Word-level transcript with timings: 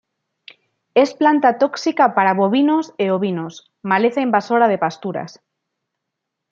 Es 0.95 1.13
planta 1.13 1.59
tóxica 1.63 2.07
para 2.15 2.33
bovinos 2.41 2.85
e 3.03 3.05
ovinos, 3.17 3.53
maleza 3.91 4.25
invasora 4.27 4.65
de 4.71 4.81
pasturas. 4.85 5.31